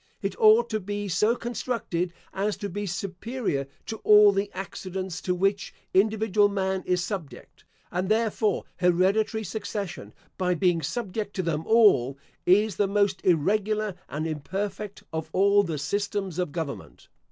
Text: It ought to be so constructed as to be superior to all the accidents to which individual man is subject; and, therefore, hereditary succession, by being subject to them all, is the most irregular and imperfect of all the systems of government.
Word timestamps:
It 0.23 0.35
ought 0.39 0.67
to 0.71 0.79
be 0.79 1.07
so 1.07 1.35
constructed 1.35 2.11
as 2.33 2.57
to 2.57 2.69
be 2.69 2.87
superior 2.87 3.67
to 3.85 3.97
all 3.97 4.31
the 4.31 4.49
accidents 4.51 5.21
to 5.21 5.35
which 5.35 5.75
individual 5.93 6.49
man 6.49 6.81
is 6.87 7.03
subject; 7.03 7.65
and, 7.91 8.09
therefore, 8.09 8.63
hereditary 8.77 9.43
succession, 9.43 10.11
by 10.39 10.55
being 10.55 10.81
subject 10.81 11.35
to 11.35 11.43
them 11.43 11.67
all, 11.67 12.17
is 12.47 12.77
the 12.77 12.87
most 12.87 13.23
irregular 13.23 13.93
and 14.09 14.25
imperfect 14.25 15.03
of 15.13 15.29
all 15.33 15.61
the 15.61 15.77
systems 15.77 16.39
of 16.39 16.51
government. 16.51 17.07